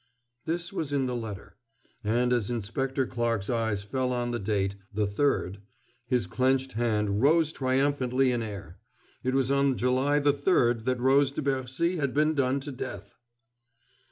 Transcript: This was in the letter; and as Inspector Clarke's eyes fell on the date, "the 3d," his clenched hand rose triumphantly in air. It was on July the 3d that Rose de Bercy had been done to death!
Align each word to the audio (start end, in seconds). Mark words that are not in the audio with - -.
This 0.45 0.73
was 0.73 0.91
in 0.91 1.05
the 1.05 1.15
letter; 1.15 1.57
and 2.03 2.33
as 2.33 2.49
Inspector 2.49 3.05
Clarke's 3.05 3.51
eyes 3.51 3.83
fell 3.83 4.11
on 4.11 4.31
the 4.31 4.39
date, 4.39 4.75
"the 4.91 5.07
3d," 5.07 5.57
his 6.07 6.25
clenched 6.25 6.71
hand 6.71 7.21
rose 7.21 7.51
triumphantly 7.51 8.31
in 8.31 8.41
air. 8.41 8.79
It 9.23 9.35
was 9.35 9.51
on 9.51 9.77
July 9.77 10.17
the 10.17 10.33
3d 10.33 10.85
that 10.85 10.99
Rose 10.99 11.31
de 11.31 11.43
Bercy 11.43 11.97
had 11.97 12.15
been 12.15 12.33
done 12.33 12.59
to 12.61 12.71
death! 12.71 13.13